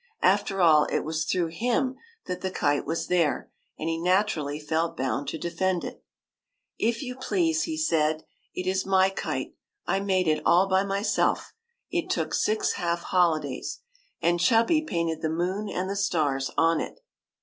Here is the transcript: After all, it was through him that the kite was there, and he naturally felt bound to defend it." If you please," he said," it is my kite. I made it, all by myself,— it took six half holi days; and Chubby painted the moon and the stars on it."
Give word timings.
After 0.23 0.61
all, 0.63 0.85
it 0.85 1.01
was 1.01 1.25
through 1.25 1.49
him 1.49 1.95
that 2.25 2.41
the 2.41 2.49
kite 2.49 2.87
was 2.87 3.05
there, 3.05 3.51
and 3.77 3.87
he 3.87 3.99
naturally 3.99 4.59
felt 4.59 4.97
bound 4.97 5.27
to 5.27 5.37
defend 5.37 5.83
it." 5.83 6.03
If 6.89 7.03
you 7.03 7.15
please," 7.15 7.65
he 7.65 7.77
said," 7.77 8.23
it 8.55 8.65
is 8.65 8.83
my 8.83 9.11
kite. 9.11 9.53
I 9.85 9.99
made 9.99 10.27
it, 10.27 10.41
all 10.43 10.67
by 10.67 10.83
myself,— 10.83 11.53
it 11.91 12.09
took 12.09 12.33
six 12.33 12.71
half 12.71 13.03
holi 13.11 13.41
days; 13.41 13.81
and 14.23 14.39
Chubby 14.39 14.81
painted 14.81 15.21
the 15.21 15.29
moon 15.29 15.69
and 15.69 15.87
the 15.87 15.95
stars 15.95 16.49
on 16.57 16.79
it." 16.81 17.01